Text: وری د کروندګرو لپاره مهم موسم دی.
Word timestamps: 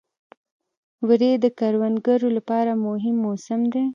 وری 1.07 1.31
د 1.43 1.45
کروندګرو 1.59 2.29
لپاره 2.37 2.71
مهم 2.85 3.15
موسم 3.25 3.61
دی. 3.73 3.83